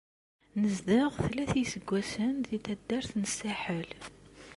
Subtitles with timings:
[0.61, 3.89] Nezdeɣ tlata iseggasen di taddart n Saḥel.